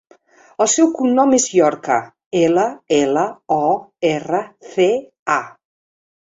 [0.63, 1.97] El seu cognom és Llorca:
[2.39, 2.63] ela,
[3.01, 3.69] ela, o,
[4.13, 4.41] erra,
[4.73, 4.89] ce,
[5.37, 5.41] a.